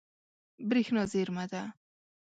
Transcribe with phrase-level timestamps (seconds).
[0.69, 1.61] برېښنا زیرمه ده.